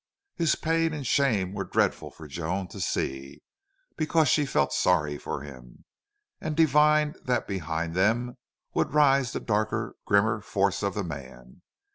[0.35, 3.43] His pain and shame were dreadful for Joan to see,
[3.95, 5.85] because she felt sorry for him,
[6.39, 8.39] and divined that behind them
[8.73, 11.61] would rise the darker, grimmer force of the man.